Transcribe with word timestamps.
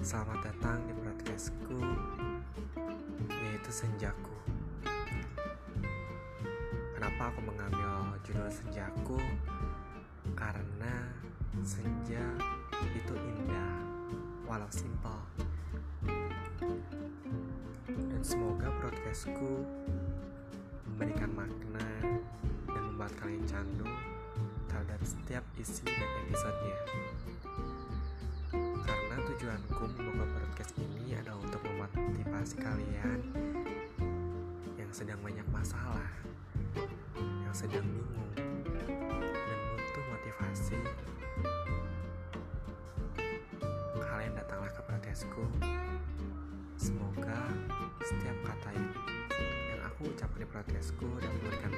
Selamat 0.00 0.40
datang 0.40 0.80
di 0.88 0.96
podcastku. 0.96 1.76
Yaitu 3.28 3.68
Senjaku. 3.68 4.32
Kenapa 6.96 7.28
aku 7.28 7.44
mengambil 7.44 8.16
judul 8.24 8.48
Senjaku? 8.48 9.20
Karena 10.32 11.04
senja 11.60 12.24
itu 12.96 13.12
indah 13.12 13.76
Walau 14.48 14.72
simpel. 14.72 15.20
Dan 17.92 18.22
semoga 18.24 18.72
podcastku 18.80 19.68
Memberikan 20.88 21.28
makna 21.36 21.88
Dan 22.72 22.82
membuat 22.88 23.12
kalian 23.20 23.44
candu 23.44 23.84
Terhadap 24.64 25.04
setiap 25.04 25.44
isi 25.60 25.84
dan 25.84 26.08
episodenya 26.24 27.09
tujuanku 29.40 29.88
membuat 29.96 30.28
podcast 30.36 30.76
ini 30.76 31.16
adalah 31.16 31.40
untuk 31.40 31.64
memotivasi 31.64 32.60
kalian 32.60 33.24
yang 34.76 34.92
sedang 34.92 35.16
banyak 35.24 35.48
masalah, 35.48 36.12
yang 37.16 37.56
sedang 37.56 37.88
bingung, 37.88 38.28
dan 38.36 39.58
butuh 39.72 40.04
motivasi. 40.12 40.76
Kalian 43.96 44.36
datanglah 44.36 44.76
ke 44.76 44.82
podcastku. 44.84 45.44
Semoga 46.76 47.40
setiap 48.04 48.36
kata 48.44 48.76
yang 48.76 49.80
aku 49.88 50.12
ucapkan 50.12 50.44
di 50.44 50.48
podcastku 50.52 51.08
dapat 51.16 51.32
memberikan 51.40 51.69